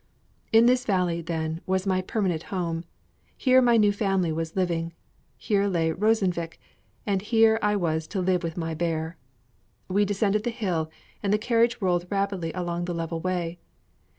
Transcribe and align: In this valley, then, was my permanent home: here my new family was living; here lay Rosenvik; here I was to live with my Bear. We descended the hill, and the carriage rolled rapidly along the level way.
In 0.51 0.65
this 0.65 0.83
valley, 0.83 1.21
then, 1.21 1.61
was 1.67 1.85
my 1.85 2.01
permanent 2.01 2.41
home: 2.49 2.85
here 3.37 3.61
my 3.61 3.77
new 3.77 3.91
family 3.91 4.31
was 4.31 4.55
living; 4.55 4.93
here 5.37 5.67
lay 5.67 5.91
Rosenvik; 5.91 6.57
here 7.19 7.59
I 7.61 7.75
was 7.75 8.07
to 8.07 8.19
live 8.19 8.41
with 8.41 8.57
my 8.57 8.73
Bear. 8.73 9.17
We 9.87 10.03
descended 10.05 10.43
the 10.43 10.49
hill, 10.49 10.89
and 11.21 11.31
the 11.31 11.37
carriage 11.37 11.77
rolled 11.81 12.07
rapidly 12.09 12.51
along 12.53 12.85
the 12.85 12.95
level 12.95 13.19
way. 13.19 13.59